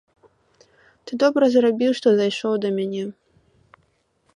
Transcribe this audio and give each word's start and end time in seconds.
Ты 1.05 1.11
добра 1.25 1.45
зрабіў, 1.57 1.91
што 2.01 2.07
зайшоў 2.21 2.53
да 2.65 2.69
мяне. 2.79 3.05